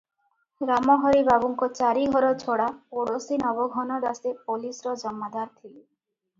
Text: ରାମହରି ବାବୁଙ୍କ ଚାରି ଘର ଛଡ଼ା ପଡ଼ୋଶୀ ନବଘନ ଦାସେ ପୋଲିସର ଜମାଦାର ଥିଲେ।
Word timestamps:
ରାମହରି 0.69 1.21
ବାବୁଙ୍କ 1.27 1.69
ଚାରି 1.81 2.07
ଘର 2.15 2.33
ଛଡ଼ା 2.45 2.67
ପଡ଼ୋଶୀ 2.97 3.39
ନବଘନ 3.45 4.01
ଦାସେ 4.09 4.35
ପୋଲିସର 4.51 4.99
ଜମାଦାର 5.07 5.49
ଥିଲେ। 5.57 5.79